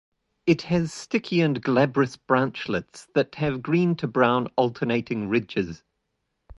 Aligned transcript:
It 0.47 0.63
has 0.63 0.91
sticky 0.91 1.41
and 1.41 1.61
glabrous 1.61 2.17
branchlets 2.17 3.05
that 3.13 3.35
have 3.35 3.61
green 3.61 3.93
to 3.97 4.07
brown 4.07 4.47
alternating 4.55 5.29
ridges. 5.29 5.83